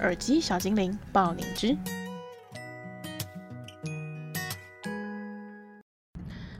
[0.00, 1.76] 耳机小精灵爆灵芝，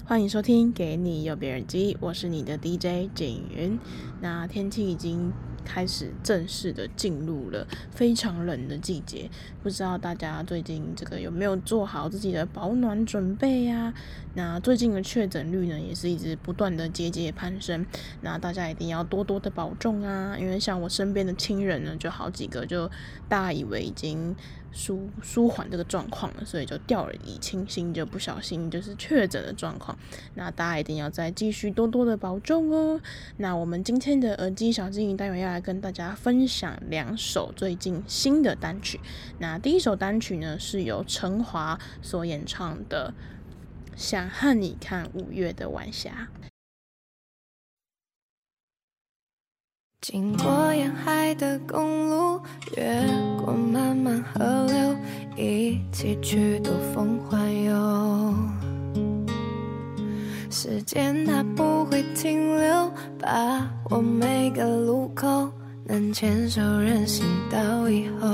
[0.05, 3.79] 欢迎收听《给你右边耳机》，我是你的 DJ 景云。
[4.21, 5.33] 那天气已经
[5.73, 9.31] 开始正式的进入了非常冷的季节，
[9.63, 13.95] 不知道大家最近这个有没有做好自己的保暖准备呀？
[14.35, 17.87] 那最近的确诊率呢，也是一直不断的节节攀升，
[18.23, 20.37] 那大家一定要多多的保重啊！
[20.37, 22.91] 因为像我身边的亲人呢，就好几个就
[23.29, 24.35] 大以为已经。
[24.73, 29.99] 舒舒缓这个状况了，所以就掉以轻心，就不小心就是确诊的状况。
[30.35, 33.01] 那大家一定要再继续多多的保重哦。
[33.39, 39.01] 那我们今天的耳机小精灵单元要来跟大家分享两首最近新的单曲。
[39.39, 43.13] 那第一首单曲呢，是由陈华所演唱的
[43.97, 46.29] 《想和你看五月的晚霞》。
[50.01, 52.41] 经过沿海的公路，
[52.75, 53.07] 越
[53.45, 54.97] 过漫漫河流，
[55.37, 58.35] 一起去兜风环游。
[60.51, 65.51] 时间它不会停留，把握每个路口，
[65.85, 68.29] 能牵手任性到以后。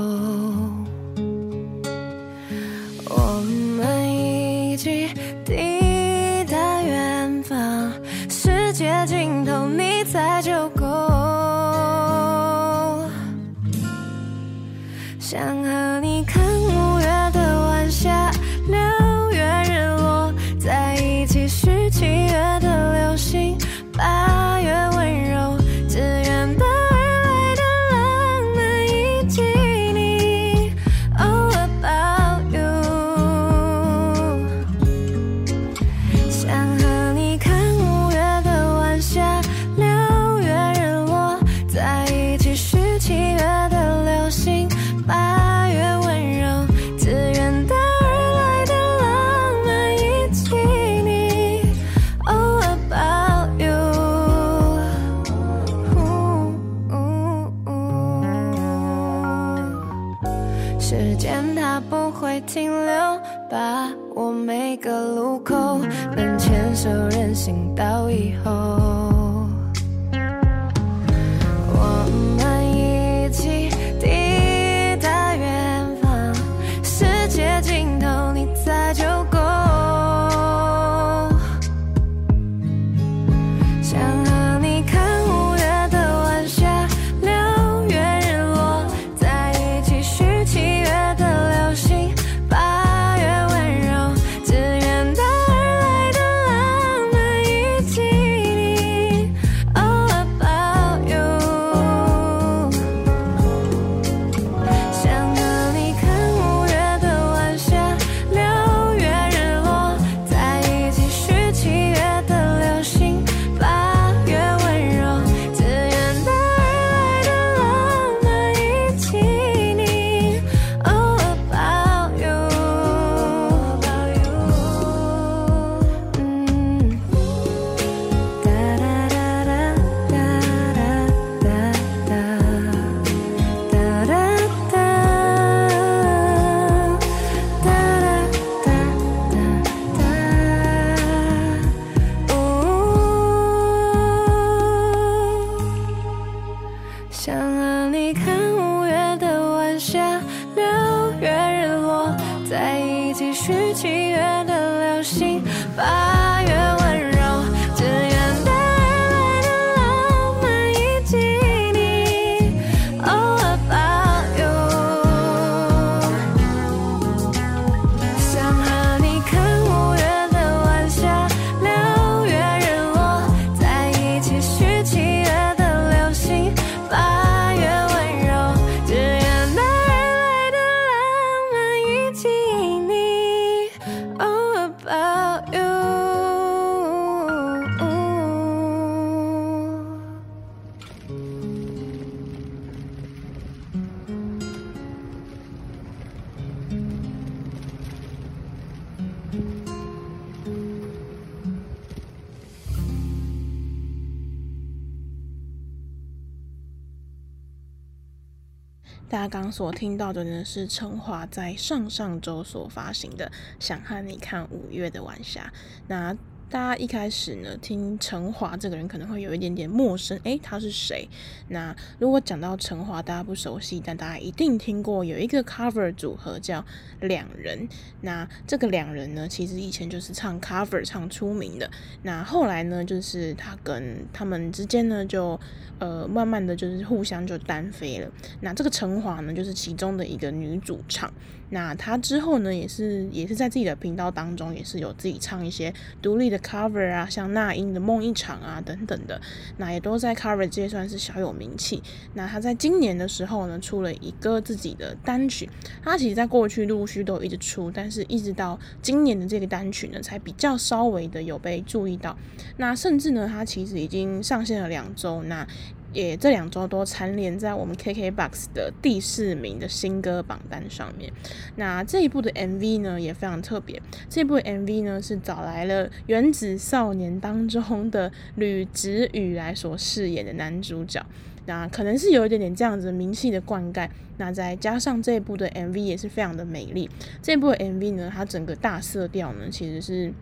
[209.09, 213.25] 大家刚所听到的呢，是陈华在上上周所发行的
[213.57, 215.51] 《想和你看五月的晚霞》。
[215.87, 216.13] 那
[216.49, 221.05] 大家一开始呢，听陈华这个人可能会有一点点陌生，诶，他是谁？
[221.49, 226.63] 那如果讲到陈华，大家不熟悉，但大家一定听过有一个 cover 组合叫
[227.01, 227.67] 两人。
[227.99, 231.69] 那这个两人呢，其实以前就是唱 cover 唱出名的。
[232.03, 235.37] 那后来呢，就是他跟他们之间呢，就
[235.79, 238.09] 呃慢慢的就是互相就单飞了。
[238.39, 241.11] 那这个陈华呢，就是其中的一个女主唱。
[241.49, 249.21] 那他之后呢，也是也是在自己的频道当中，也是有自己唱一些独立的 cover 啊，像那英的《梦一场》啊等等的，
[249.57, 251.81] 那也都在 cover 界算是小有名气。
[252.13, 255.49] 那他在今年的时候呢，出了一个自己的单曲，
[255.83, 262.17] 他其实在过去陆续都一直出，但是一直到今年的这个单曲呢，才比较稍微的有被注意到。
[262.57, 265.47] 那甚至呢，他其实已经上线了两周，那。
[265.93, 271.11] 也这两周都蝉联在我们 KKBOX 的第四名的新歌榜单上面。
[271.55, 273.81] 那这一部的 MV 呢，也非常特别。
[274.09, 281.05] 这部 MV 呢，是找来了《原子少年》当中的吕子宇来所饰演的男主角。
[281.45, 283.89] 那可能是有一点点这样子名气的灌溉。
[284.17, 286.89] 那再加上这一部的 MV 也是非常的美丽。
[287.21, 290.13] 这部 MV 呢，它整个大色调呢，其实是。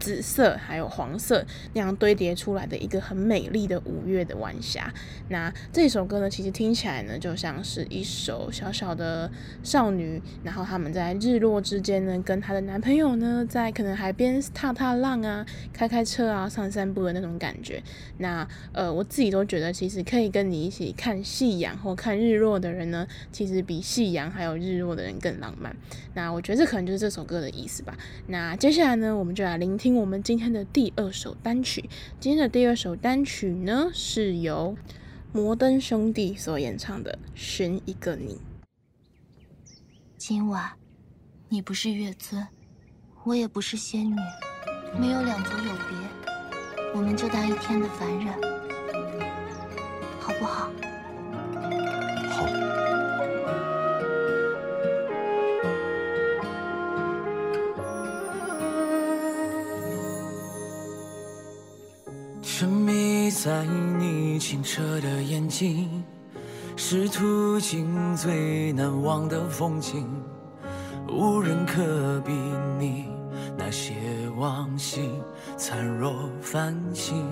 [0.00, 1.44] 紫色还有黄色
[1.74, 4.92] 那样堆叠出来的一个很美丽的五月的晚霞。
[5.28, 9.30] 那这首歌呢，其实听起来呢，就像是一首小小的
[9.62, 17.82] 少女，然后他们在日落之间呢，跟她的男朋友呢，在可能海边踏踏浪啊，开开车啊，散散步的那种感觉。
[18.16, 25.76] 那呃，我自己都觉得，其实可以跟你一起看夕阳或看日落的人呢，其实比夕阳还有日落的人更浪漫。
[26.14, 27.94] 那我觉得这可能就是这首歌的意思吧。
[28.28, 29.89] 那接下来呢，我们就来聆听。
[29.94, 31.88] 我们今天的第二首单曲，
[32.18, 34.76] 今天的第二首单曲呢，是由
[35.32, 38.34] 摩登兄弟所演唱的《寻一个你》。
[40.16, 40.72] 今晚，
[41.48, 42.46] 你不是月尊，
[43.24, 44.16] 我也不是仙女，
[44.98, 48.34] 没有两族有别，我们就当一天的凡人，
[50.20, 50.70] 好不好？
[63.42, 66.04] 在你清澈的眼睛，
[66.76, 70.06] 是途经最难忘的风景，
[71.08, 72.32] 无人可比
[72.78, 73.06] 拟
[73.56, 73.94] 那些
[74.36, 75.08] 往昔
[75.56, 77.24] 灿若繁星。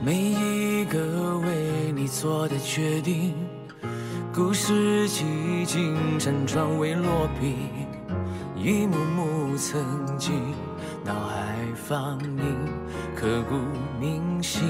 [0.00, 3.34] 每一个为你做的决定，
[4.32, 5.24] 故事几
[5.66, 7.56] 经辗转未落笔，
[8.56, 9.84] 一幕幕曾
[10.16, 10.32] 经
[11.04, 12.83] 脑海放映。
[13.24, 13.56] 刻骨
[13.98, 14.60] 铭心，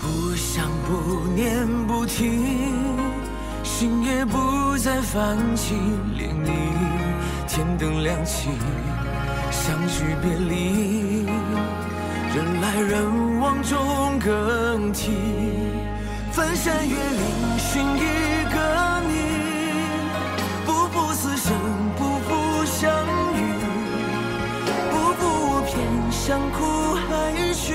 [0.00, 2.96] 不想不念不听，
[3.62, 5.76] 心也不再泛起
[6.16, 6.50] 涟漪。
[7.46, 8.48] 天灯亮起，
[9.52, 11.26] 相聚别离，
[12.34, 15.12] 人来人往中更替。
[16.32, 18.00] 翻山越岭寻一
[18.52, 19.14] 个你，
[20.66, 21.54] 不负此生。
[21.96, 22.90] 不负相
[26.36, 27.72] 哭还去，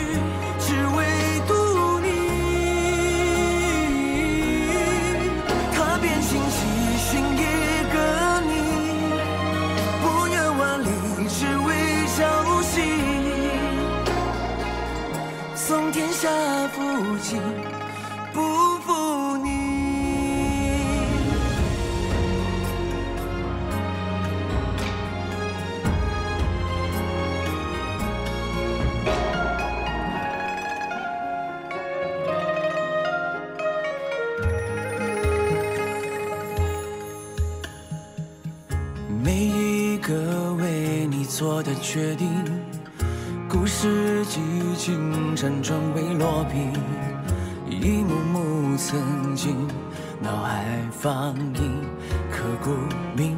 [41.94, 42.28] 决定，
[43.48, 44.42] 故事几
[44.76, 46.58] 经辗转未落笔，
[47.70, 49.68] 一幕幕曾经
[50.20, 51.84] 脑海放映，
[52.32, 52.72] 刻骨
[53.16, 53.38] 铭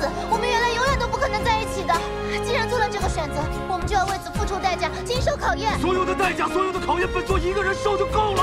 [0.00, 1.94] 子，我们原来永远都不可能在一起的。
[2.44, 5.78] 既然做了这个选择，我们就要为此付出代价，经受考验。
[5.80, 8.42] 所有的代价，所有的考验，本座一个人受就够了。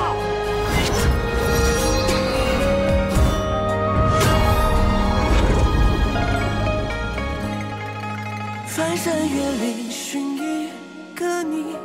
[8.68, 10.70] 翻山越岭寻一
[11.14, 11.76] 个你，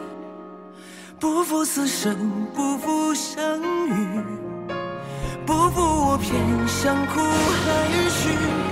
[1.19, 4.23] 不负此生，不负相遇。
[5.47, 6.33] 不负我偏
[6.67, 8.64] 向苦海寻。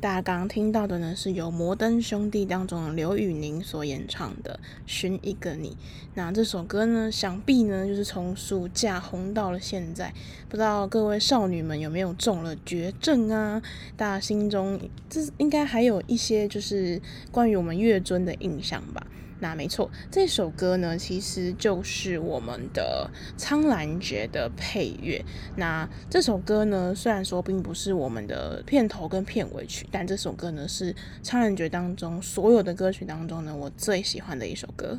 [0.00, 5.70] 大家刚刚听到的呢，是由摩登兄弟当中刘宇宁所演唱的《寻一个你》。
[6.14, 10.14] 那这首歌呢，想必呢就是从暑假红到了现在。
[10.48, 13.60] 不知道各位少女们有没有中了绝症啊？
[13.98, 14.80] 大家心中
[15.10, 16.98] 这应该还有一些就是
[17.30, 19.06] 关于我们月尊的印象吧。
[19.38, 25.22] 那没错，这首歌呢，其实就是我们的《苍兰诀》的配乐。
[25.56, 34.98] 那这首歌呢，虽然说并不是我们的片头跟片尾曲，但这首歌呢，是《苍兰诀》当中所有的歌曲当中呢，我最喜欢的一首歌。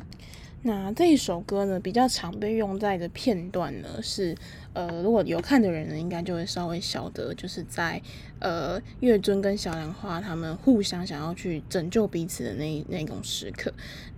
[0.62, 4.34] 那这一首歌呢，比较常被用在的片段呢，是
[4.74, 8.00] 呃，如果有看的人呢，应该就会稍微晓得，就是在。
[8.40, 13.68] 呃，月尊跟小兰花他们互相想要去拯救彼此的那那种时刻，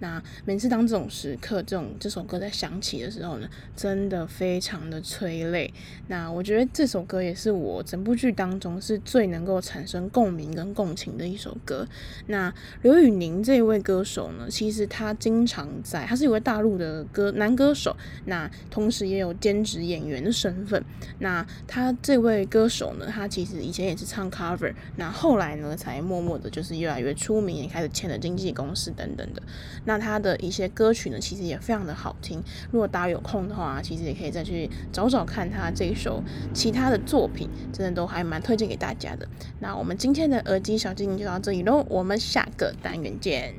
[0.00, 5.73] 那每次当这种时刻，这种这首歌在响起的时候呢，真的非常的催泪。
[6.09, 11.88] 那我觉得这首歌也是我整部剧当中是最能够产生共鸣跟共情的一首歌。
[12.26, 12.52] 那
[12.83, 20.85] 刘宇宁这位歌手呢，其实他经常在，他是一位大陆的歌男歌手，那同时也有兼职演员身份。
[21.20, 24.06] 那他这位歌手呢，他其实以前也是。
[24.11, 29.40] 唱 cover，那后来呢，才默默的，就是越来越出名，也开始签了经纪公司等等的。
[29.85, 32.42] 那他的一些歌曲呢，其实也非常的好听。
[32.73, 36.20] 如果大家有空的话，其实也可以再去找找看他这一首
[36.52, 39.28] 其他的作品，真的都还蛮推荐给大家的。
[39.61, 43.54] 那我们今天的耳机小精灵就到这里喽，我们下个单元见。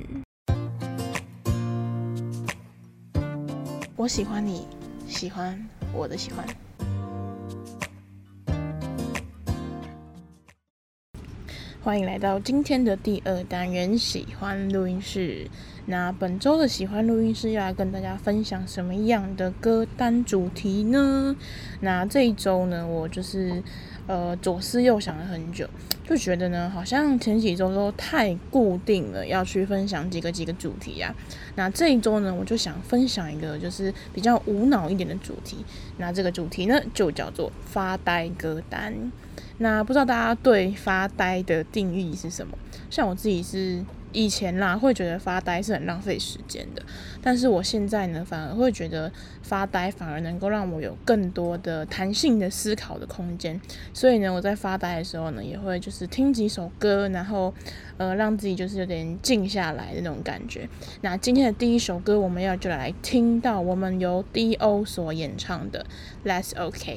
[3.96, 4.66] 我喜欢你，
[5.08, 6.44] 喜欢我的喜欢。
[11.84, 15.48] 欢迎来到今天的第二单元喜欢录音室。
[15.86, 21.34] 那本周的喜欢录音室要来跟大家分享什么样的歌单主题呢？
[21.80, 23.60] 那这一周呢，我就是
[24.06, 25.68] 呃左思右想了很久，
[26.04, 31.14] 就觉得呢，好像前几周都太固定了，要去分享几个几个主题啊。
[31.54, 35.64] 那这一周呢，我就想分享一个就是比较无脑一点的主题。
[35.98, 39.12] 那这个主题呢，就叫做发呆歌单。
[39.58, 42.58] 那不知道大家对发呆的定义是什么？
[42.90, 46.81] 像我自己是以前啦，会觉得发呆是很浪费时间的，
[47.21, 49.11] 但是我现在呢，反而会觉得
[49.43, 53.59] 发呆反而能够让我有更多的弹性的思考的空间。
[53.93, 57.53] 所以呢，我在发呆的时候呢，也会就是听几首歌，然后
[57.97, 60.67] 呃，让自己就是有点静下来的那种感觉。
[61.01, 65.85] 那今天的第一首歌，我们要就来听到我们由 D.O 所演唱的《
[66.27, 66.95] That's OK》。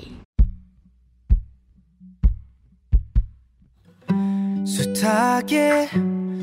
[4.65, 5.89] 숱하게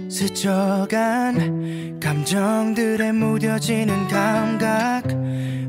[0.08, 5.04] 스쳐간 감정들에 무뎌지는 감각.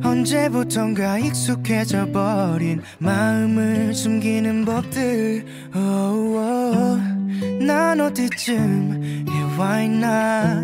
[0.04, 5.46] 언제부턴가 익숙해져 버린 마음을 숨기는 법들.
[5.76, 7.66] Oh, oh.
[7.66, 9.26] 난 어디쯤
[9.58, 10.62] 와 있나.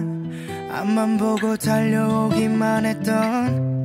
[0.71, 3.78] 앞만 보고 달려오기만 했던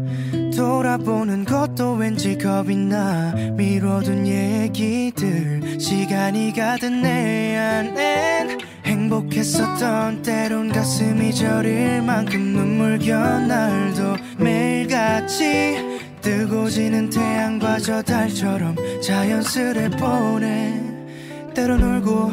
[0.56, 3.32] 돌아보는 것도 왠지 겁이 나.
[3.56, 16.70] 미뤄둔 얘기들 시간이 가든 내 안엔 행복했었던 때론 가슴이 저릴 만큼 눈물겨 날도 매일같이 뜨고
[16.70, 20.80] 지는 태양과 저 달처럼 자연스레 보내.
[21.54, 22.32] 때론 울고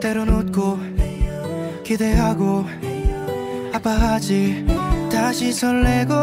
[0.00, 0.78] 때론 웃고
[1.84, 2.64] 기대하고
[3.72, 4.66] 아파하지.
[5.10, 6.14] 다시 설레고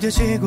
[0.00, 0.46] 무뎌지고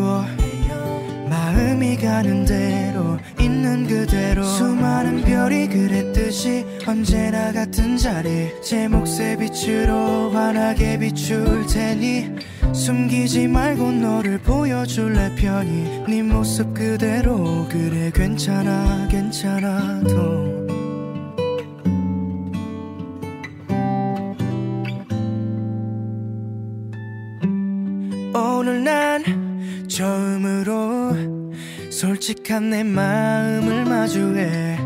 [1.30, 4.44] 마음이 가는 대로 있는 그대로.
[4.44, 8.52] 수많은 별이 그랬듯이 언제나 같은 자리.
[8.62, 12.36] 제 몫의 빛으로 환하게 비출 테니
[12.74, 16.04] 숨기지 말고 너를 보여줄래 편히.
[16.08, 17.68] 네 모습 그대로.
[17.70, 20.63] 그래 괜찮아 괜찮아 도
[29.98, 31.14] 처음으로
[31.92, 34.80] 솔직한 내 마음을 마주해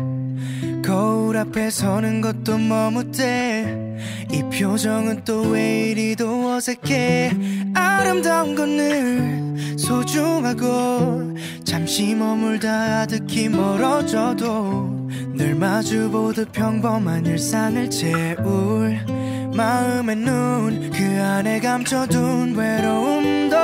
[0.84, 3.96] 거울 앞에 서는 것도 머뭇대
[4.30, 7.32] 이 표정은 또 왜 이리도 어색해.
[7.74, 11.34] 아름다운 건 늘 소중하고
[11.64, 19.00] 잠시 머물다 아득히 멀어져도 늘 마주보듯 평범한 일상을 채울
[19.56, 23.56] 마음의 눈 그 안에 감춰둔 외로움도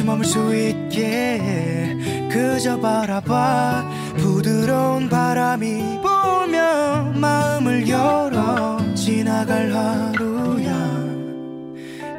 [0.00, 1.96] 잠시 머물 수 있게
[2.30, 3.88] 그저 바라봐.
[4.16, 8.78] 부드러운 바람이 불며 마음을 열어.
[8.94, 10.72] 지나갈 하루야.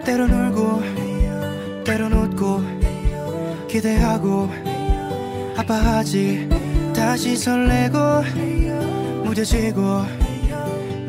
[0.05, 2.61] 때론 울고 때론 웃고
[3.67, 4.49] 기대하고.
[5.57, 6.49] 아파하지
[6.95, 7.97] 다시 설레고
[9.23, 10.21] 무뎌지고.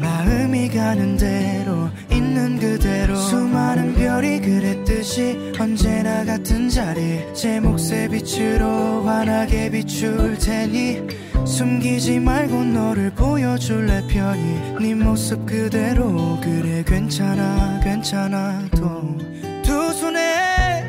[0.00, 1.88] 마음이 가는 대로
[2.32, 7.20] 있는 그대로 수많은 별이 그랬듯이 언제나 같은 자리.
[7.34, 11.02] 제 몫의 빛으로 환하게 비출 테니
[11.44, 14.58] 숨기지 말고 너를 보여줄래 편히?
[14.80, 16.40] 네 모습 그대로.
[16.42, 19.18] 그래 괜찮아 괜찮아도
[19.62, 20.84] 두 손에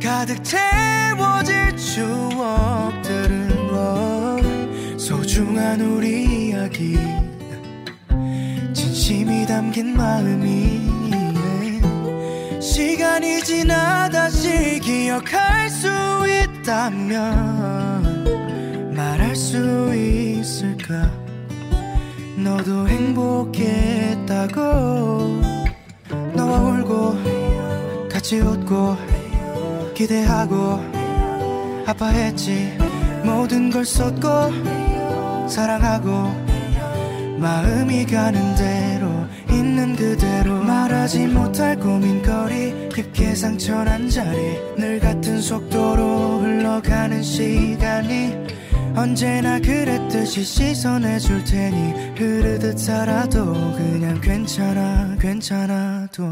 [0.00, 4.36] 가득 채워질 추억들은 뭐
[4.96, 6.96] 소중한 우리 이야기
[9.02, 10.80] 진심이 담긴 마음이
[12.60, 15.88] 시간이 지나 다시 기억할 수
[16.62, 17.34] 있다면
[18.94, 21.10] 말할 수 있을까?
[22.36, 24.50] 너도 행복했다고
[26.36, 28.96] 너와 울고 같이 웃고
[29.94, 30.78] 기대하고
[31.86, 32.78] 아파했지.
[33.24, 34.28] 모든 걸 쏟고
[35.48, 36.52] 사랑하고
[37.42, 38.91] 마음이 가는 대로
[39.52, 48.34] 있는 그대로 말하지 못할 고민거리 깊게 상처난 자리 늘 같은 속도로 흘러가는 시간이
[48.94, 56.22] 언제나 그랬듯이 씻어내 줄 테니 흐르듯 살아도 그냥 괜찮아 괜찮아도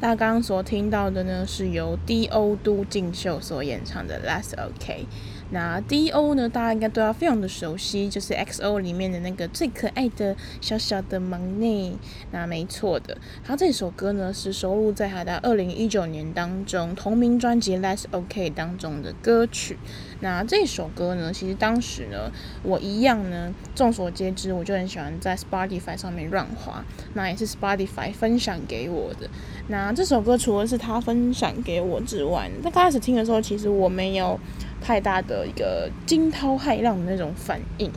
[0.00, 2.56] 大家刚刚所听到的呢，是由 D.O.
[2.62, 5.06] 都敬秀所演唱的《That's OK》。
[5.50, 6.34] 那 D.O.
[6.34, 11.92] 呢，大家应该都要非常的熟悉，就是 X.O 里面的那个最可爱的小小的忙内。
[12.32, 19.78] 那没错的，他这首歌呢是收录在他的二零一九年当中同名专辑《That's OK》当中的歌曲。
[20.20, 22.30] 那这首歌呢，其实当时呢，
[22.62, 26.84] 我一样呢，众所皆知，我就很喜欢在 Spotify 上面乱滑，
[27.14, 29.30] 那也是 Spotify 分享给我的。
[29.68, 34.38] 那这首歌除了是他分享给我之外，在开始听的时候，其实我没有
[34.80, 37.90] 太大的一个惊涛骇浪的那种反应。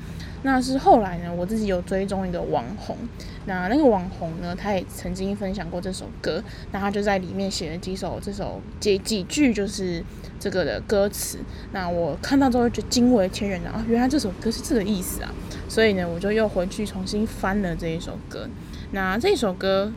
[0.44, 2.98] 那是后来呢，我自己有追踪一个网红，
[3.46, 10.04] 那那个网红呢，他也曾经分享过这首歌，那他就在里面写了几首这首几几句就是
[10.40, 11.38] 这个的歌词。
[11.72, 15.32] 那我看到之后就惊为天人啊，原来这首歌是这个意思啊！
[15.70, 18.50] 所以呢，我就又回去重新翻了这一首歌。
[18.92, 19.94] 那这首歌。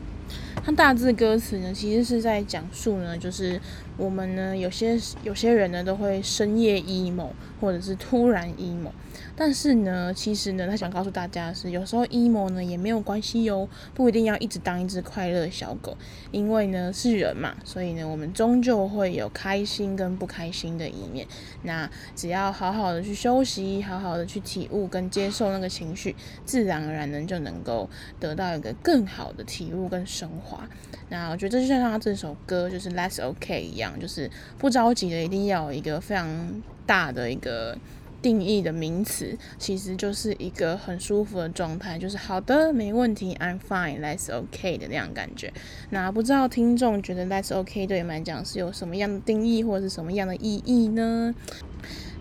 [0.64, 3.60] 它大致歌词呢，其实是在讲述呢，就是
[3.98, 7.28] 我们呢，有些有些人呢，都会深夜 emo，
[7.60, 8.88] 或者是突然 emo。
[9.36, 15.96] 但是呢，其实呢，他想告诉大家的是，有时候 emo 呢也没有关系哟，不一定要一直当一只快乐小狗，
[16.30, 21.26] 因为呢是人嘛，所以呢我们终究会有开心跟不开心的一面。
[21.62, 30.68] 那只要好好的去休息，好好的去体悟跟接受那个情绪，自然而然呢就能够得到一个更好的体悟跟升华。
[31.08, 37.76] 那我觉得就像他这首歌就是 That's OK 一样，就是不着急的一定要有一个非常大的一个。
[38.24, 45.52] 定义的名词其实就是一个很舒服的状态，就是好的，没问题，I'm fine，that's okay 的那样感觉。
[45.90, 51.34] 那不知道听众觉得 that's okay 对你们来讲是有什么样的定义或者是什么样的意义呢？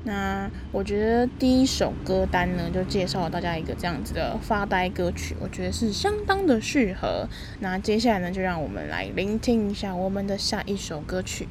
[0.04, 7.26] 那我觉得第一首歌单呢，就介绍了大家一个这样子的发呆歌曲，我觉得是相当的适合。
[7.62, 11.48] 那接下来呢，就让我们来聆听一下我们的下一首歌曲，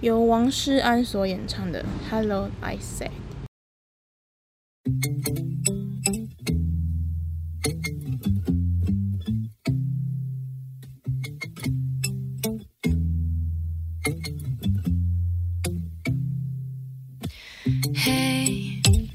[0.00, 3.08] 由王诗安所演唱的《Hello I Say》。
[4.88, 4.94] Hey,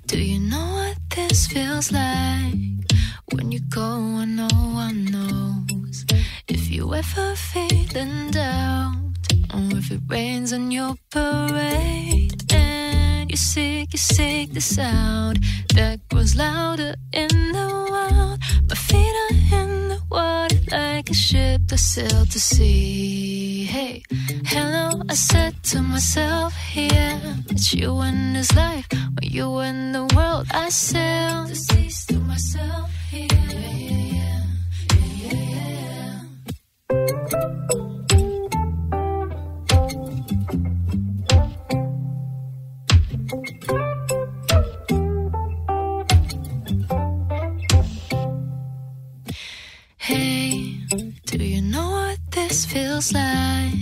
[0.06, 2.54] do you know what this feels like?
[3.32, 6.06] When you go and no one knows
[6.48, 8.94] if you ever fade in doubt,
[9.52, 12.44] or if it rains on your parade
[13.54, 15.38] sick, you're sick, the sound
[15.76, 18.39] that grows louder in the wild.
[18.68, 23.66] My feet are in the water like a ship that sailed to sea.
[23.66, 24.02] Hey,
[24.46, 30.06] hello, I said to myself, yeah, it's you and this life, or you and the
[30.16, 30.48] world.
[30.52, 34.44] I sail to cease to myself, yeah, yeah, yeah,
[34.98, 35.44] yeah,
[35.92, 36.22] yeah.
[37.70, 37.83] Hey,
[52.54, 53.74] this feels like?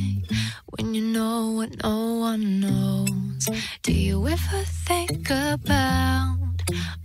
[0.72, 3.50] When you know what no one knows.
[3.84, 6.41] Do you ever think about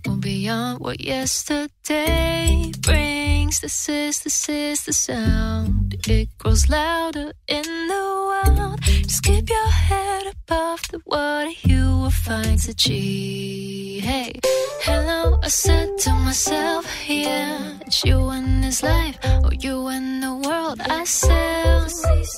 [0.07, 3.59] or beyond what yesterday brings?
[3.59, 5.95] This is, this is the sound.
[6.07, 8.81] It grows louder in the wild.
[8.81, 11.51] Just keep your head above the water.
[11.63, 13.99] You will find the G.
[13.99, 14.39] Hey,
[14.81, 20.35] hello, I said to myself, yeah, it's you and this life, or you and the
[20.35, 20.79] world.
[20.81, 21.87] I said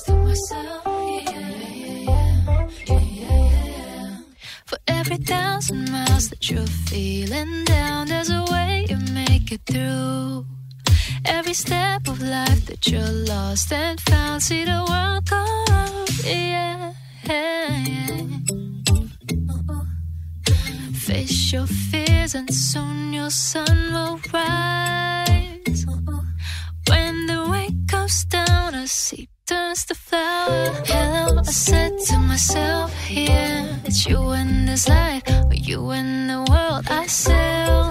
[0.06, 1.49] to myself, yeah,
[5.10, 10.46] every thousand miles that you're feeling down, there's a way you make it through.
[11.24, 16.92] Every step of life that you're lost and found, see the world go round, yeah.
[17.28, 17.32] Uh,
[19.68, 19.84] uh.
[20.94, 25.86] Face your fears and soon your sun will rise.
[25.88, 26.20] Uh,
[26.86, 30.70] when the rain comes down, a seed turns to flower.
[30.86, 36.38] Hello, I said to myself, yeah, it's you in this life, or you in the
[36.48, 36.86] world.
[36.88, 37.90] I sail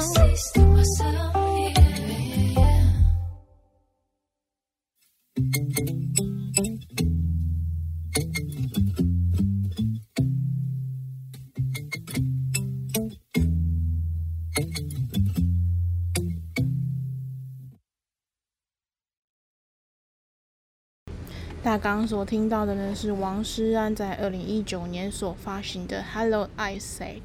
[21.70, 27.22] 大刚刚所听到的呢，是王诗安在二零一九年所发行的《Hello I Said》。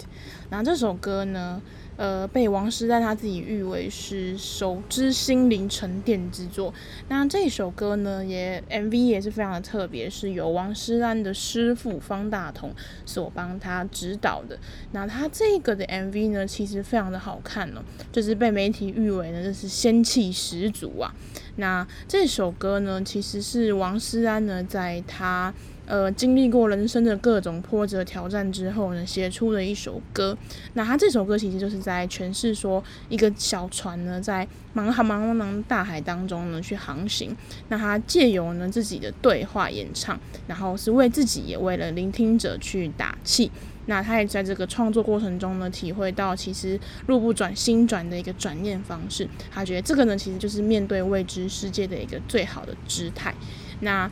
[0.51, 1.63] 那这首歌呢，
[1.97, 6.75] 呃，被王诗安他自己誉为是首支心灵沉淀之作。
[7.09, 12.71] 那这首歌呢，也 MV 也是非常的特别，是由王诗安的师傅方大同
[13.07, 14.59] 所帮他指导的。
[14.93, 17.81] 那他这个的 MV 呢，其实非常的好看哦，
[18.13, 21.15] 就是被媒体誉为呢，就是仙气十足啊。
[21.57, 25.53] 那这首歌呢，其实是王诗安呢，在他
[25.87, 30.37] 呃经历过人生的各种波折挑战之后呢，写出的一首歌。
[30.73, 37.37] 那他这首歌其实就是在诠释说，一个小船呢，在茫茫茫茫大海当中呢去航行。
[37.69, 43.51] 那他借由呢自己的对话演唱，然后是为自己也为了聆听者去打气。
[43.87, 49.29] 那他也在这个创作过程中呢，体会到其实路不转心转的一个转念方式。
[49.51, 53.35] 他觉得这个呢，其实就是面对未知世界的一个最好的姿态。
[53.81, 54.11] 那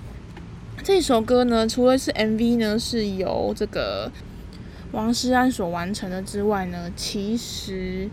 [0.83, 4.11] 这首歌呢，除了是 MV 呢是由这个
[4.91, 8.11] 王诗安所完成的之外呢，其实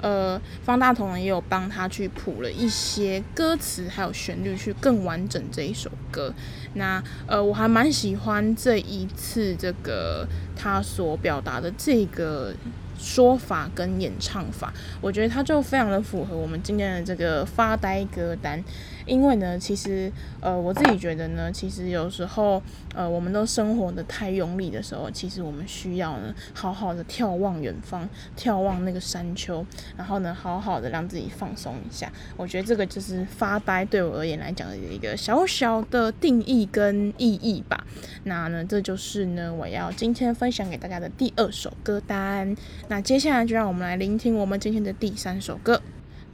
[0.00, 6.32] 呃方大同也有帮他去谱了一些歌词还有旋律，去更完整这一首歌。
[6.78, 12.54] 那呃我还蛮喜欢这一次这个他所表达的这个
[12.98, 18.62] 说法跟演唱法，我觉得他就非常的符合我们今天的这个发呆歌单。
[19.08, 22.62] 因为呢，其实呃，我自己觉得呢，其实有时候
[22.94, 29.64] 呃，我们都生活得太用力的时候，其实我们需要呢，好好的眺望远方，眺望那个山丘，
[29.96, 32.12] 然后呢，好好的让自己放松一下。
[32.36, 37.84] 我觉得这个就是发呆对我而言来讲的一个小小的定义跟意义吧。
[38.24, 42.54] 那呢，这就是呢，我要今天分享给大家的第二首歌单。
[42.88, 45.80] 那接下来就让我们来聆听我们今天的第三首歌。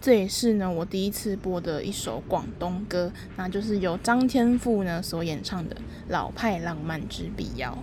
[0.05, 5.75] 这也是呢，我第一次播的一首广东歌，那就是由张天赋呢所演唱的
[6.09, 7.79] 《老派浪漫之必要》。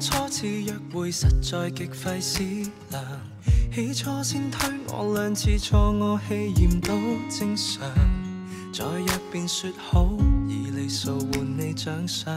[0.00, 2.42] 初次约会，实在极费思
[2.90, 3.04] 量。
[3.70, 6.94] 起初先推我两次错，我气焰都
[7.28, 7.86] 正常。
[8.72, 10.08] 在约便说好，
[10.48, 12.34] 以礼数换你奖赏。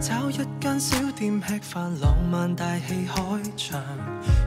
[0.00, 3.82] 找一间小店吃饭，浪漫大戏开场，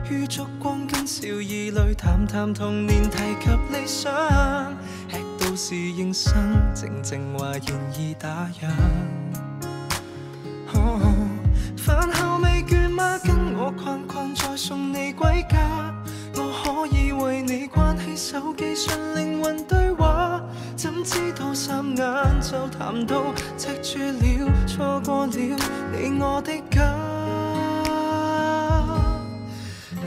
[0.09, 4.09] 于烛光跟笑意里谈谈童年，提及理想，
[5.61, 6.33] 是应生，
[6.73, 8.69] 静静话愿意打烊。
[11.75, 13.19] 饭后未倦吗？
[13.25, 15.93] 跟我困困再送你归家，
[16.35, 20.41] 我可以为你关起手机，纯灵魂对话。
[20.77, 23.21] 怎知道霎眼就谈到
[23.59, 23.99] 赤柱
[24.45, 26.81] 了，错过了你我的家。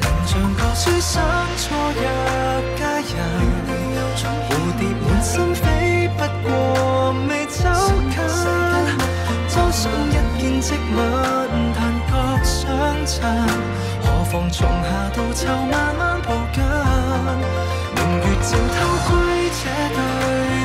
[0.00, 1.22] 能像个书生
[1.58, 2.00] 错约
[2.78, 3.12] 佳人，
[4.16, 6.48] 蝴蝶满心飞，不过
[7.28, 7.60] 未走
[8.10, 8.14] 近。
[9.54, 10.98] 多想一见即吻，
[11.74, 12.10] 但觉
[12.42, 12.60] 相
[13.06, 13.12] 衬。
[14.02, 16.62] 何妨从夏到秋慢慢抱紧，
[17.94, 18.74] 明月正偷
[19.06, 19.10] 窥
[19.58, 19.60] 这
[19.94, 19.98] 对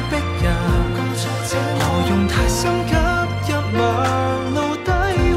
[0.09, 0.11] 璧
[0.43, 0.45] 人。
[1.79, 2.91] 何用太心急，
[3.47, 3.79] 一晚
[4.53, 4.89] 露低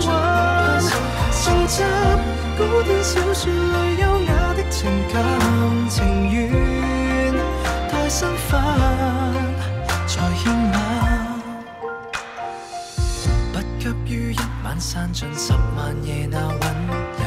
[0.07, 0.09] 温，
[1.43, 1.77] 重执
[2.59, 3.90] 古典小说里
[14.81, 16.59] 散尽十万夜那温
[17.19, 17.25] 柔，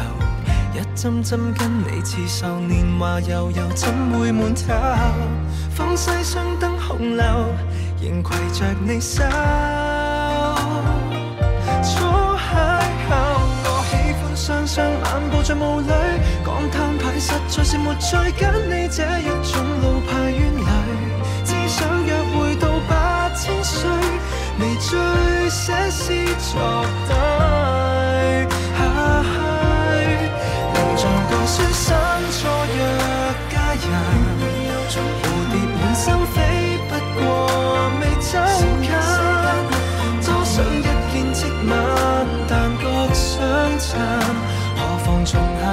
[0.73, 4.73] 一针针跟你刺绣年华悠悠，怎会闷透？
[5.69, 7.23] 风西双灯红楼。
[8.01, 9.23] 仍携着你手，
[11.81, 12.35] 初邂
[13.07, 13.13] 逅，
[13.63, 15.87] 我喜欢双双漫步在雾里，
[16.43, 20.65] 讲摊牌实在是没趣，跟你这一种老派冤侣，
[21.45, 23.89] 只想约会到八千岁，
[24.59, 24.99] 微醉
[25.49, 27.13] 写诗作对，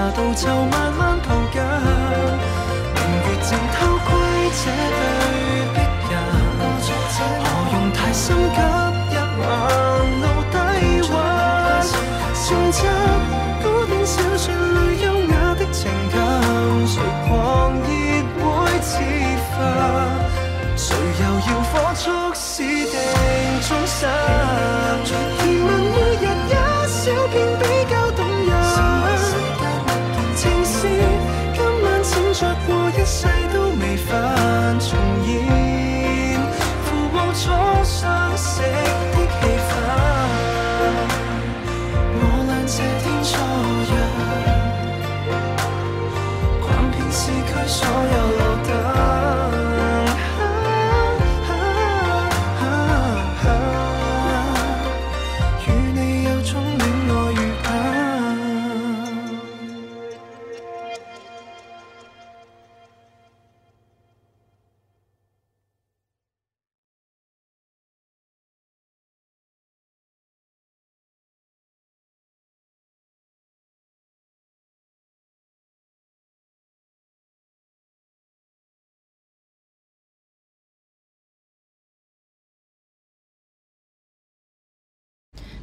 [0.00, 1.60] 夏到秋慢慢抱紧，
[2.94, 4.08] 明月正偷窥
[4.56, 4.64] 这
[4.96, 5.02] 对
[5.74, 5.76] 璧
[6.08, 6.12] 人。
[7.12, 8.58] 何用太心急，
[9.12, 9.42] 一晚
[10.22, 10.56] 露低
[11.10, 11.12] 温。
[12.32, 12.80] 重执
[13.62, 15.78] 古典小说里优雅的情
[16.10, 16.16] 感，
[16.86, 16.96] 谁
[17.28, 17.30] 狂
[17.82, 17.84] 热
[18.40, 18.42] 会
[18.80, 18.88] 自
[19.52, 19.54] 焚？
[20.78, 22.96] 谁又要火速私定
[23.68, 24.08] 终身？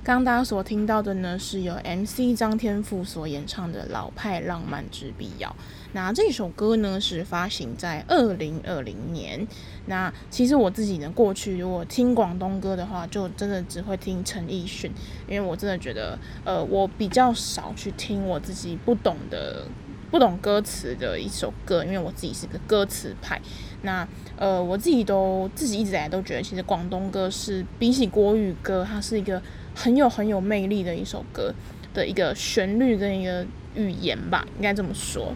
[0.08, 5.50] 刚大家所听到的呢，是由 MC 张天赋所演唱的《老派浪漫之必要》。
[5.92, 9.46] 那这首歌呢，是发行在二零二零年。
[9.88, 14.90] 那其实我自己呢，过去如果听广东歌的话，就真的只会听陈奕迅，
[15.28, 19.66] 因为我真的觉得，呃，我比较少去听我自己不懂的、
[20.10, 23.42] 不懂歌词的一首歌，因为我自己是个歌词派。
[23.82, 29.42] 那呃，我自己都自己一直以来都觉得，其实广东歌是比起国语歌，它是一个。
[29.78, 31.54] 很有很有魅力的一首歌
[31.94, 35.36] 的一个旋律跟一个语言吧，应该这么说。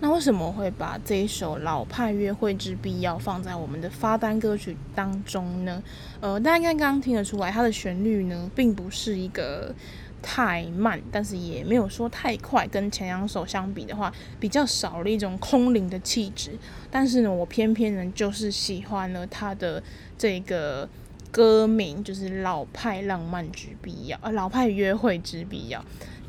[0.00, 5.82] 那为什么会把这一首《老派约会之必要》放在我们的发单歌曲当中呢？
[6.20, 9.74] 呃，大家应该刚刚听得出来，它的旋律呢，并不是一个
[10.22, 12.66] 太慢，但是也没有说太快。
[12.68, 14.10] 跟前两首相比的话，
[14.40, 16.52] 比较少了一种空灵的气质。
[16.90, 19.82] 但是呢，我偏偏呢，就是喜欢了它的
[20.16, 20.88] 这个。
[21.36, 25.78] 歌名就是《老派浪漫之必要》，呃，《老派约会之必要》。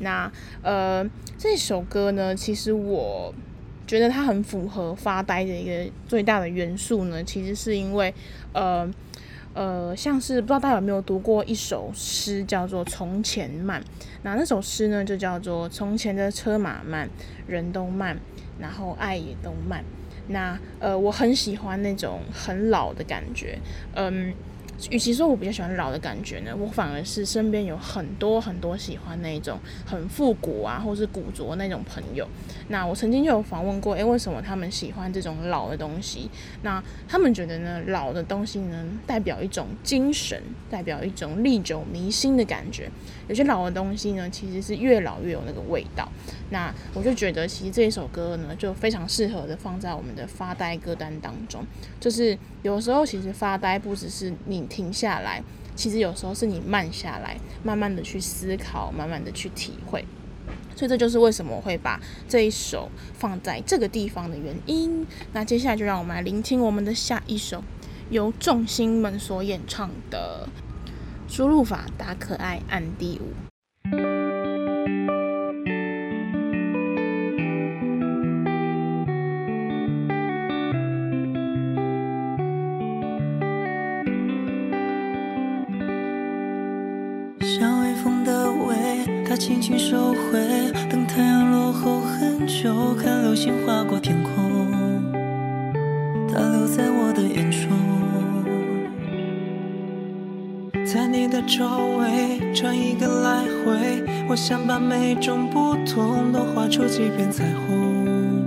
[0.00, 1.02] 那呃，
[1.38, 3.32] 这首歌呢，其实我
[3.86, 8.12] 觉得它很符合发呆的一个最大的元素呢，其实是因为
[8.52, 8.86] 呃
[9.54, 13.80] 呃，像是不知道大家有没有读过一首诗，叫做《从前慢》。
[14.24, 17.08] 那那首诗呢，就叫做“从前的车马慢，
[17.46, 18.14] 人都慢，
[18.60, 19.82] 然后爱也都慢”。
[20.28, 23.58] 那呃，我很喜欢那种很老的感觉，
[23.94, 24.34] 嗯。
[24.90, 32.26] 与其说我比较喜欢老的感觉呢，我反而是身边有很多很多喜欢那种很复古啊，或是古着那种朋友。
[32.68, 36.30] 那我曾经就有访问过，诶，为什么他们喜欢这种老的东西？
[36.62, 42.88] 那他们觉得呢，老的东西呢，代表一种精神，代表一种历久弥新的感觉。
[43.28, 46.08] 有些老的东西呢，其实是越老越有那个味道。
[46.50, 51.64] 那我就觉得，其实这一首歌呢，就非常适合的放在我们的发呆歌单当中。
[52.00, 55.42] 就是有时候，其实发呆不只是你停下来，
[55.76, 60.04] 其实有时候是你慢下来，慢慢的去思考，慢慢的去体会。
[60.74, 65.04] 所以这就是为什么我会把这一首放在这个地方的原因。
[65.32, 67.62] 那接下来就让我们来聆听我们的下一首，
[68.10, 70.48] 由众星们所演唱的
[71.28, 73.22] 《输入法打可爱按第五》。
[87.40, 88.74] 像微风的尾，
[89.28, 94.32] 它轻轻收回，等太阳落后很久，看流星划过天空，
[96.32, 97.77] 它留在我的眼中，
[101.48, 101.64] 周
[101.96, 108.44] 围转一个来回，我想把每种不同都画出几片彩虹，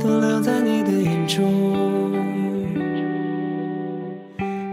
[0.00, 1.44] 都留在你的眼中。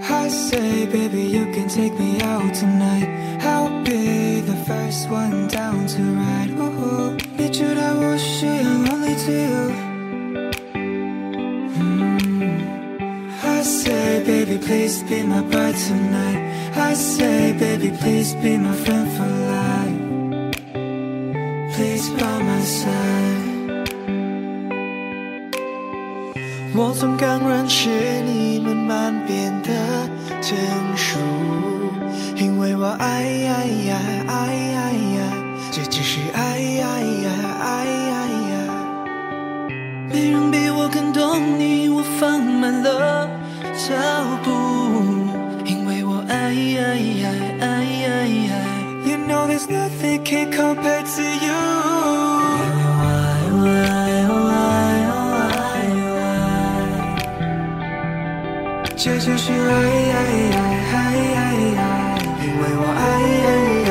[0.09, 3.09] I say baby you can take me out tonight,
[3.41, 6.49] I'll be the first one down to ride.
[7.37, 8.53] 你知道我需要
[8.89, 9.71] only to you.
[11.75, 12.61] Mm.
[13.43, 16.50] I say baby please be my bride tonight.
[16.91, 19.99] I say baby please be my friend for life.
[21.73, 23.87] Please by my side.
[26.75, 27.89] 我总刚认识
[28.25, 29.71] 你，慢慢变得
[30.41, 30.57] 成
[30.97, 31.17] 熟，
[32.35, 35.33] 因为我爱呀呀爱呀呀，
[35.71, 38.13] 这只是爱呀呀爱呀
[38.51, 38.53] 呀，
[40.09, 43.29] 没人比我更懂你，我放慢了
[43.77, 43.95] 脚
[44.43, 44.51] 步，
[50.20, 51.56] nothing can compare to you。
[58.98, 59.74] 这就是爱，
[60.12, 60.18] 爱，
[60.52, 61.44] 爱，爱，爱，
[61.76, 63.89] 爱，因为我爱。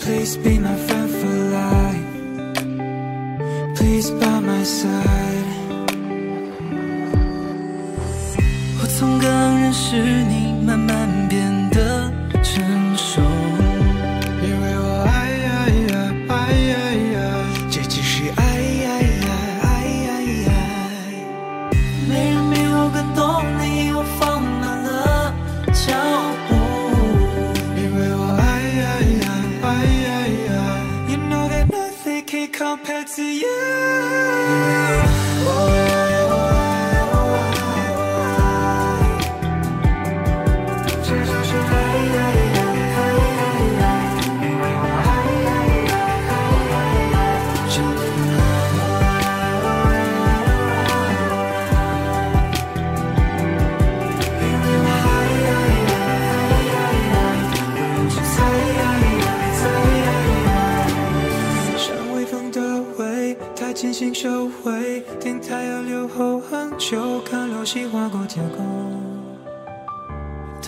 [0.00, 0.59] place be.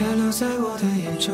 [0.03, 1.33] 再留在我的眼中。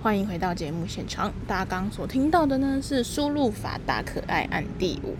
[0.00, 5.14] 欢迎回到节目现场，大家刚所听到的呢是《输入法大可爱案》第五。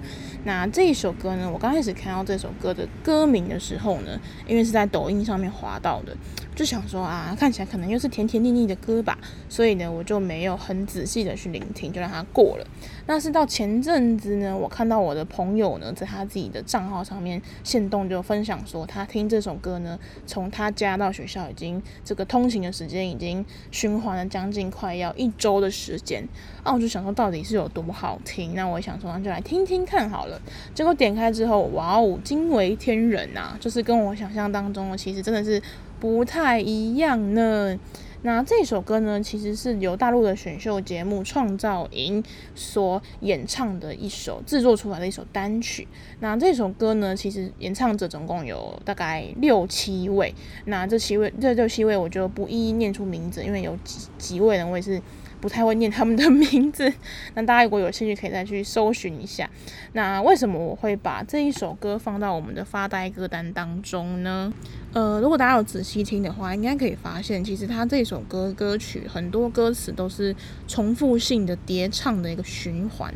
[0.44, 6.16] 那这一首歌呢，我刚开始看到这首歌的歌名的时候呢，因为是在抖音上面滑到的，
[6.56, 9.16] 就想说啊，看起来可能又是甜甜腻腻的歌吧，
[9.48, 12.66] 所以呢，我就没有很仔细的去聆听，就让它过了。
[13.06, 24.72] 那是到前阵子呢，我看到我的朋友呢，在他自己的账号上面现动就分享说，他听这首歌呢，从他家到学校已经这个通勤的时间已经循环了将近。
[24.72, 26.26] 快要一周的时间，
[26.62, 30.40] 啊，我就想说到底是有多么好听，那我想说那就来听听看好了。
[30.74, 33.58] 结果点开之后，哇哦，惊为天人呐、啊！
[33.60, 35.62] 就是跟我想象当中的其实真的是
[36.00, 37.78] 不太一样呢。
[38.24, 42.22] 那这首歌呢，其实是由大陆的选秀节目《创造营》
[42.54, 45.86] 所演唱的一首制作出来的一首单曲。
[46.20, 50.32] 那这首歌呢，其实演唱者总共有大概六七位。
[50.66, 55.02] 那这七位，这六七位我就不一一念出名字，因为有几几位呢我也是
[55.42, 56.90] 不太会念他们的名字。
[57.34, 59.50] 那大家如果有兴趣，可以再去搜寻一下。
[59.92, 64.50] 那为什么我会把这一首歌放到我们的发呆歌单当中呢？
[64.94, 70.34] 呃，如果大家有仔细听的话，应该可以发现，其实他这首歌歌曲很多歌词都是
[70.68, 73.12] 重复性的叠唱的一个循环。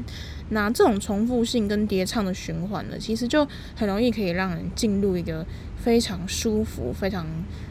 [0.50, 5.44] 那这种重复性跟叠唱的循环呢，其实就很容易可以让人进入一个
[5.76, 7.26] 非常舒服、非常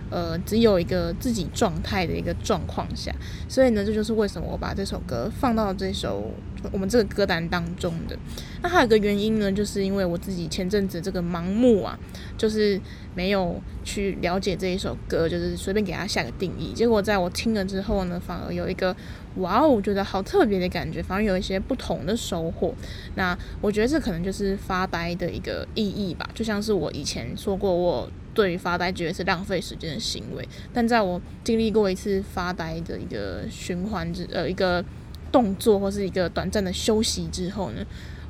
[0.10, 3.14] 呃只有一个自己状态的一个状况下。
[3.48, 6.32] 所以呢，这就是为什么我把这首歌放到这首
[6.72, 8.18] 我们这个歌单当中的。
[8.62, 11.98] 那还有一个原因呢，就是因为我自己前阵子这个盲目啊，
[12.38, 12.82] 就是。
[13.16, 16.74] 没有去了解这一首歌，就是随便给它下个定义。
[16.74, 18.94] 结果在我听了之后呢，反而有一个
[19.38, 22.74] 哇哦，我觉得好特别的感觉，反而有一些不同的收获。
[23.16, 26.30] 那我觉得这可能就是发呆的一个意义吧。
[26.34, 34.84] 就像是我以前说过，我对于发呆觉得是浪费时间的行为，但在我经历过一次发呆的一个循环之呃一个
[35.32, 37.86] 动作或是一个短暂的休息之后呢，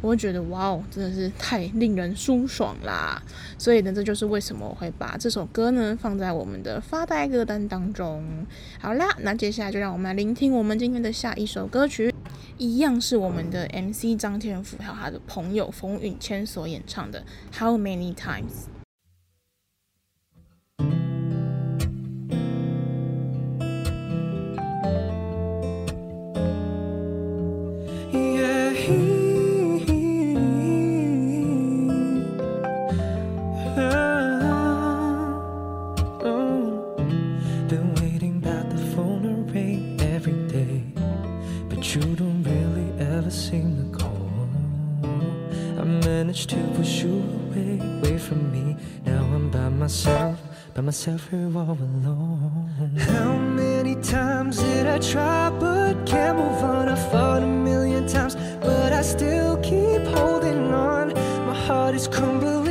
[0.06, 3.20] 我会觉得哇哦，真的是太令人舒爽啦！
[3.58, 8.24] 所以呢，这就是为什么我会把这首歌呢放在我们的发呆歌单当中。
[8.80, 12.14] 好啦，那接下来就让我们来聆听我们今天的下一首歌曲，
[12.60, 17.24] 一样是我们的 MC 张天赋还有他的朋友冯允谦所演唱的
[17.60, 18.44] 《How Many Times》。
[46.44, 48.76] to push you away, away from me.
[49.06, 50.38] Now I'm by myself,
[50.74, 52.92] by myself here all alone.
[52.98, 56.90] How many times did I try but can't move on?
[56.90, 61.14] I fought a million times, but I still keep holding on.
[61.48, 62.65] My heart is crumbling.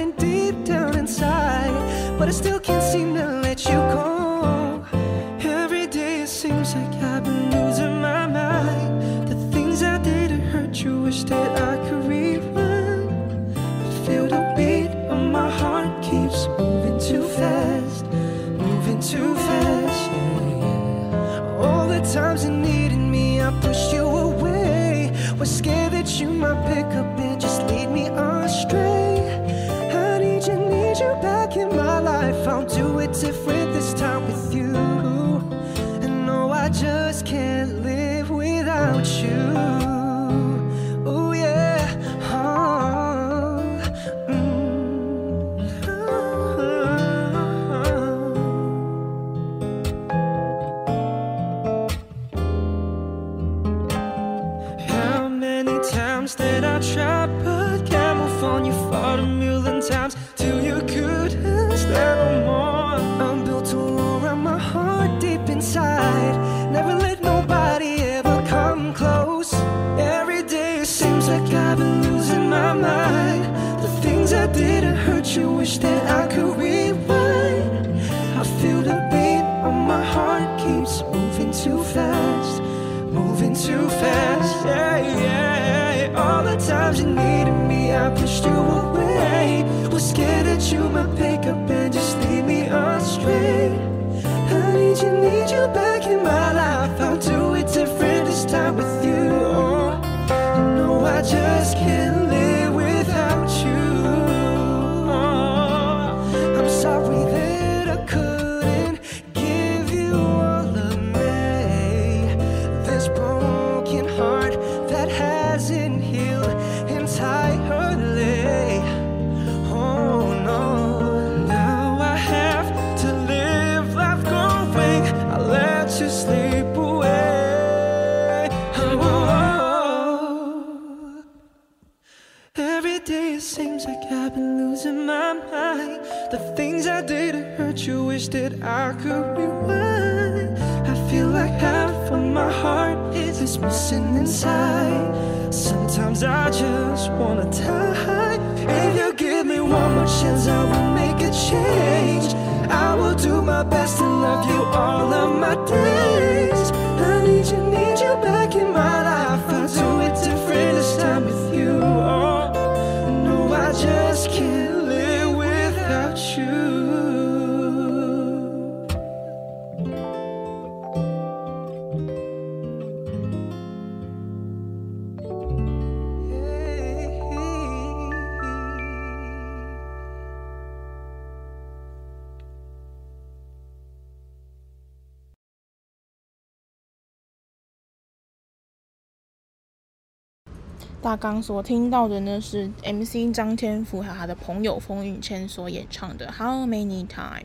[191.17, 197.43] 刚刚所听到的呢是 MC 张天赋和他的朋友冯允谦所演唱的《How Many Times》。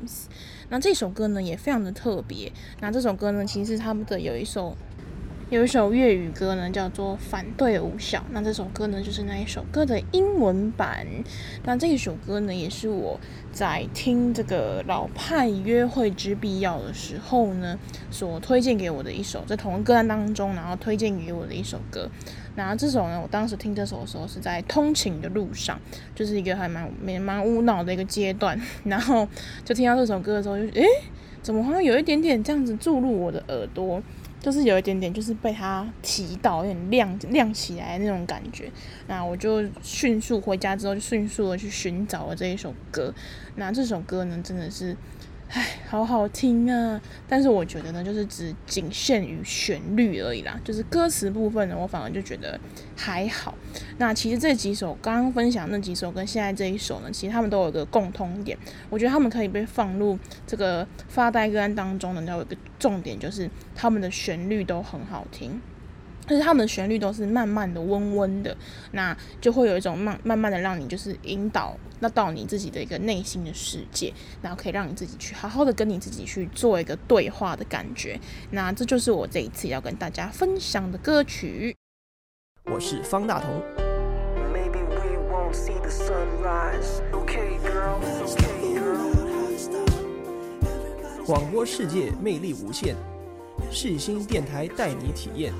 [0.70, 2.52] 那这首歌呢也非常的特别。
[2.80, 4.76] 那这首歌呢其实他们的有一首
[5.50, 8.20] 有一首粤语歌呢叫做《反对无效》。
[8.30, 11.08] 那这首歌呢就是那一首歌的英文版。
[11.64, 13.20] 那这一首歌呢也是我
[13.52, 17.80] 在听这个老派约会之必要的时候呢
[18.12, 22.08] 所推荐给我的一首，在同个歌单当中，然后推荐给我的一首歌。
[22.56, 25.80] 然后这首呢，我当时听这首的时候是在通勤的路上，
[26.14, 28.60] 就是一个还蛮蛮蛮无脑的一个阶段。
[28.84, 29.28] 然后
[29.66, 30.86] 就听到这首歌的时候就，就诶，
[31.41, 34.04] 怎么好像有一点点这样子注入我的耳朵，
[34.40, 38.72] 就是有一点点就是被他提到，有点亮亮起来那种感觉。
[39.08, 43.14] 那我就迅速回家之后，就迅速的去寻找了这一首歌。
[43.56, 44.96] 那这首歌呢，真的是。
[45.52, 47.02] 唉，好好听啊！
[47.28, 50.60] 但是我觉得呢，就是只仅限于旋律而已啦。
[50.64, 52.60] 就是歌词部分呢，我反而就觉得
[52.95, 53.56] 还好。
[53.97, 58.56] 那其实这几首刚刚分享那几首跟现在这一首呢，其实他们都有一个共通点。
[58.91, 65.60] 我觉得他们可以被放入这个发呆歌单当中呢，有一个重点就是他们的旋律都很好听。
[66.30, 68.56] 但是他们的旋律都是慢慢的、温温的，
[68.92, 78.20] 那就会有一种慢慢慢的让你就是引导那到你自己的一个内心的世界，然后可以让你自己去好好的跟你自己去做一个对话的感觉。
[78.52, 81.76] 那这就是我这一次要跟大家分享的歌曲。
[82.66, 83.64] 我是方大同。
[91.26, 92.96] 广播世界魅力无限，
[93.72, 95.52] 世新电台带你体验。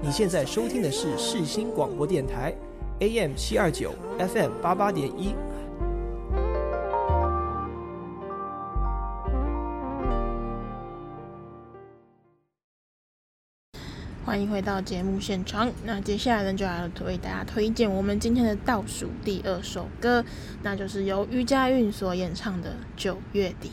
[0.00, 2.54] 你现在收听的是世新广播电台
[3.00, 5.34] ，AM 七二九，FM 八八点一。
[14.24, 15.70] 欢迎回到节目现场。
[15.84, 20.24] 那接下来呢，就来为大家推荐我们今天的倒数第二首歌，
[20.62, 23.68] 那就是由余佳运所演唱的《九月底》。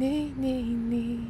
[0.00, 1.20] 你你你，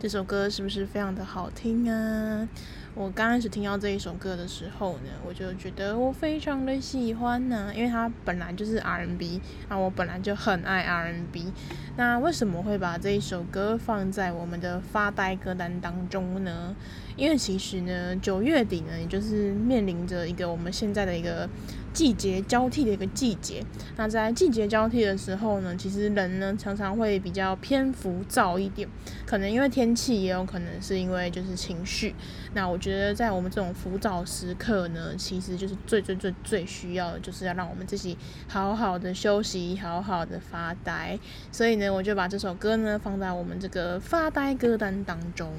[0.00, 2.48] 这首歌是不是非常的好听啊？
[2.94, 11.52] 我刚开始听到这一首歌的时候呢，我就觉得我非常的喜欢呢，因为它本来就是 R&B，那，我本来就很爱 R&B。
[11.98, 16.74] 那为什么会把这一首歌放在我们的发呆歌单当中呢？
[17.18, 21.46] 因为其实呢，九月底呢，也就是面临着一个我们现在的一个。
[21.90, 23.64] 季节交替的一个季节，
[23.96, 28.86] 那在季节交替的时候呢，其实人呢常常会比较偏浮躁一点，
[29.26, 32.14] 可能因为天气，也有可能是因为就是情绪。
[32.54, 38.16] 那我觉得在我们这种浮躁时刻呢，其实就是最最最最需要的，就是要让我们自己
[38.46, 41.18] 好好的休息，好好的发呆。
[41.50, 45.50] 所以呢，我就把这首歌呢放在我们这个发呆歌单当中。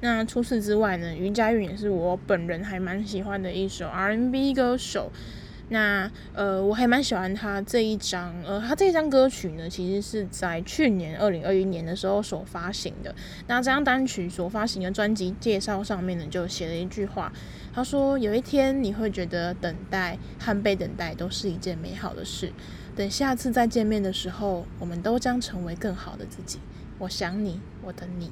[0.00, 5.10] 那除此之外呢，于佳韵也是我本人还蛮喜欢的一首 R&B 歌手。
[5.70, 13.14] 那呃，我还蛮喜欢他这一张，呃，他这一张歌曲呢，其实是在去年二零二一年的时候所发行的。
[13.46, 17.32] 那这张单曲所发行的专辑介绍上面呢，就写了一句话，
[17.74, 22.52] 他说：“有一天你会觉得等待和被等待都是一件美好的事。
[22.94, 26.58] 等下次再见面的时候，我们都将成为更好的自己。
[26.98, 28.30] 我想你，我等你。”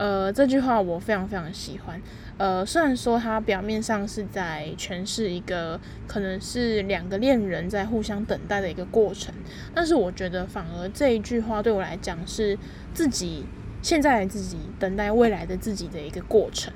[0.00, 2.00] 呃，这句话我非常非常喜欢。
[2.38, 9.34] 呃，虽然说它表面上是在诠释一个可能是两个恋人在互相等待的一个过程，
[9.74, 12.58] 但是我觉得反而这一句话对我来讲是
[12.94, 13.44] 自己
[13.82, 16.72] 现在的自己等待未来的自己的一个过程。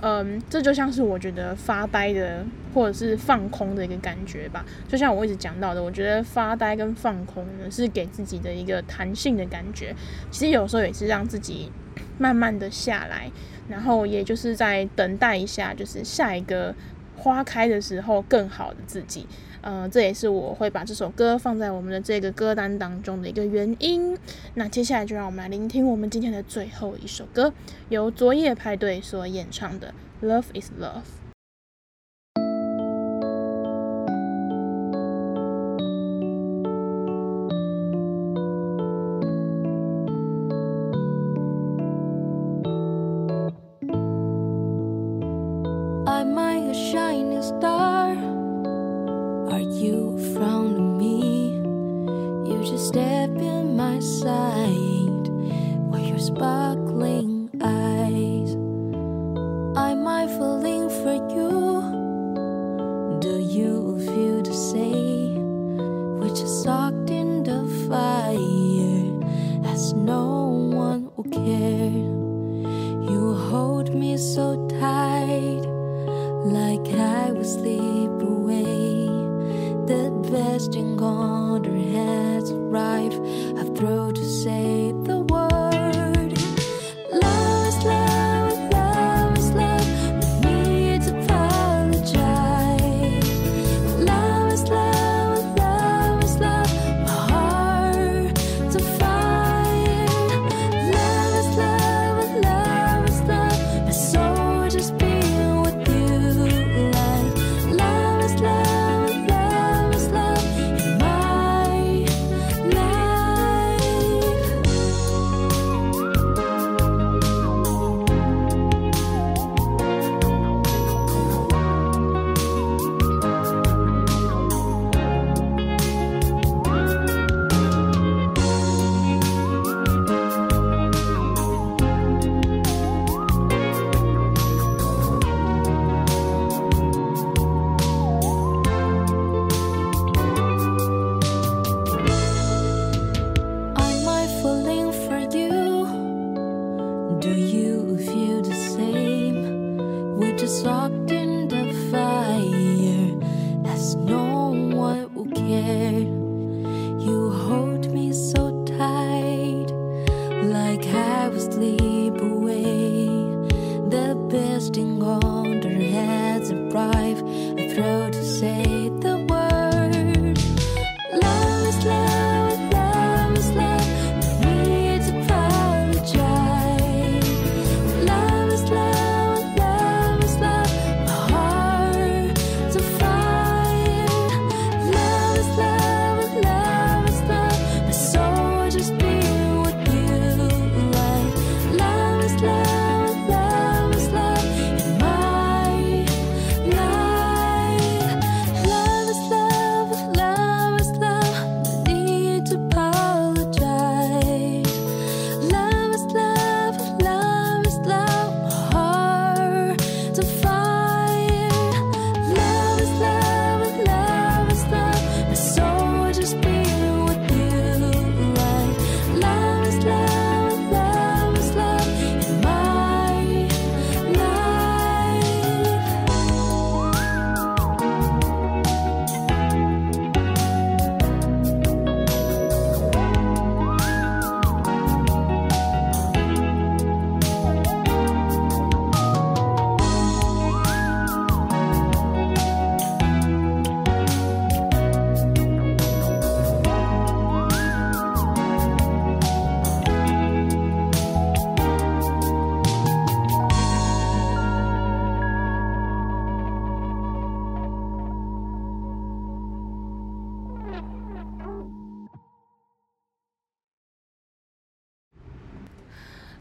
[0.00, 2.44] 嗯，这就像是我觉得发呆的
[2.74, 4.66] 或者是放空的一个感觉吧。
[4.88, 9.94] 就像我一直讲到的，我觉得发呆跟放空呢是给自己的一个弹性的感觉。
[10.32, 11.70] 其实有时候也是让自己。
[12.18, 13.30] 慢慢的下来，
[13.68, 16.74] 然后也就是在等待一下，就是下一个
[17.16, 19.26] 花开的时候，更好的自己。
[19.62, 24.16] 呃，这也是我会把这首歌放在我们的这个歌单当中的一个原因。
[24.54, 27.52] 那接下来就让我们来聆听我们今天的最后一首歌，
[27.88, 29.92] 由昨夜派对所演唱的
[30.26, 31.02] 《Love Is Love》。
[47.46, 48.10] star.
[49.54, 51.54] Are you from me?
[52.50, 55.30] You just step in my sight
[55.88, 57.35] where you're sparkling.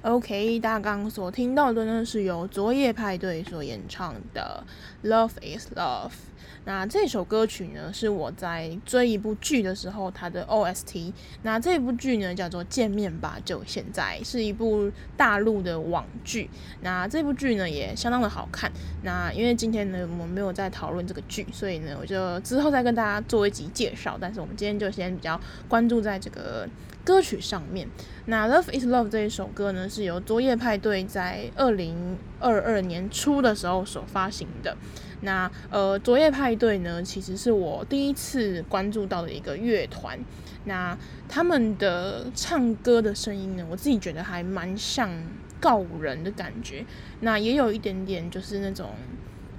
[0.06, 4.64] OK，大家刚刚所听到的呢，是由昨夜派对所演唱的
[5.10, 6.10] 《Love Is Love》。
[6.66, 11.12] 那这首歌曲呢，是我在追一部剧的时候，它的 OST。
[11.42, 16.52] 那这部剧呢，叫做《见面吧，就现在》，是一部大陆的网剧。
[16.84, 18.72] 那这部剧呢，也相当的好看。
[19.02, 24.20] 那因为今天呢，我们没有在讨论这个剧，所以呢，我就之后再跟大家做一集介绍。
[24.22, 26.70] 但是我们今天就先比较关注在这个。
[27.06, 27.88] 歌曲上面，
[28.26, 34.76] 那《Love Is Love》这一首歌呢，是由昨夜派对在二零二二年初的时候所发行的。
[35.22, 40.20] 那呃，昨夜派对呢，其实是我第一次关注到的一个乐团。
[40.66, 40.98] 那
[41.30, 45.10] 他们的唱歌的声音呢，我自己觉得还蛮像
[45.60, 46.84] 告人的感觉。
[47.20, 48.90] 那也有一点点就是那种。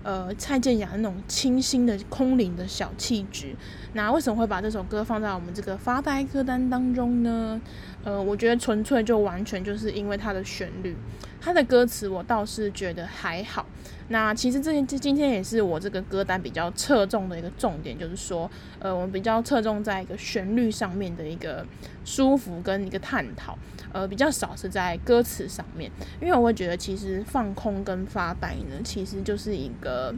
[0.07, 3.57] 呃，蔡健雅那种清新的、空灵的小气质。
[3.95, 7.61] 那为什么会把这首歌放在我们这个发呆歌单当中呢？
[8.05, 10.95] 呃，我觉得纯粹就完全就是因为它的旋律，
[11.41, 13.67] 它的歌词我倒是觉得还好。
[14.07, 18.49] 那其实这这今天也是我这个歌单比较侧重的一个重点，就是说，
[18.79, 21.67] 呃，我们比较侧重在一个旋律上面的一个
[22.05, 23.59] 舒服跟一个探讨，
[23.93, 30.15] 呃，比较少是在歌词上面，因为我会觉得其实放空跟发呆呢，其实就是一个。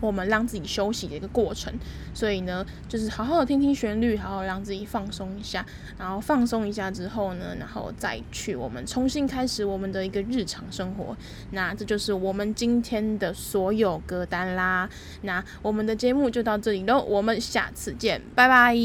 [0.00, 1.72] 我们让自己休息的一个过程，
[2.12, 5.64] 所以呢，就是好好的听听旋律，好好让自己放松一下，
[5.96, 11.16] 然后放松一下之后呢，然后再去我们重新开始我们的一个日常生活。
[11.52, 14.90] 那这就是我们今天的所有歌单啦。
[15.22, 18.76] 那我们的节目就到这里喽，我们下次见，拜拜。